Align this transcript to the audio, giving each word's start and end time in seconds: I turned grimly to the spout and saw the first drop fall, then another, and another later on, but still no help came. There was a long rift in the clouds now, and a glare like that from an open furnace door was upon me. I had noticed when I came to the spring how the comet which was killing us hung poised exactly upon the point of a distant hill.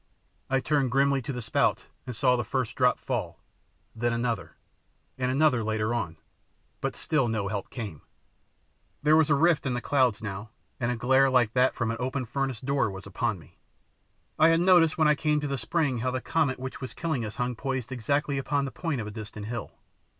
I 0.49 0.61
turned 0.61 0.89
grimly 0.89 1.21
to 1.21 1.31
the 1.31 1.43
spout 1.43 1.85
and 2.07 2.15
saw 2.15 2.35
the 2.35 2.43
first 2.43 2.75
drop 2.75 2.97
fall, 2.97 3.39
then 3.95 4.11
another, 4.11 4.55
and 5.15 5.29
another 5.29 5.63
later 5.63 5.93
on, 5.93 6.17
but 6.81 6.95
still 6.95 7.27
no 7.27 7.49
help 7.49 7.69
came. 7.69 8.01
There 9.03 9.15
was 9.15 9.29
a 9.29 9.33
long 9.35 9.43
rift 9.43 9.67
in 9.67 9.75
the 9.75 9.79
clouds 9.79 10.19
now, 10.19 10.49
and 10.79 10.91
a 10.91 10.95
glare 10.95 11.29
like 11.29 11.53
that 11.53 11.75
from 11.75 11.91
an 11.91 11.97
open 11.99 12.25
furnace 12.25 12.61
door 12.61 12.89
was 12.89 13.05
upon 13.05 13.37
me. 13.37 13.59
I 14.39 14.49
had 14.49 14.59
noticed 14.61 14.97
when 14.97 15.07
I 15.07 15.13
came 15.13 15.39
to 15.39 15.47
the 15.47 15.55
spring 15.55 15.99
how 15.99 16.09
the 16.09 16.19
comet 16.19 16.57
which 16.57 16.81
was 16.81 16.95
killing 16.95 17.23
us 17.23 17.35
hung 17.35 17.55
poised 17.55 17.91
exactly 17.91 18.39
upon 18.39 18.65
the 18.65 18.71
point 18.71 19.01
of 19.01 19.05
a 19.05 19.11
distant 19.11 19.45
hill. 19.45 19.71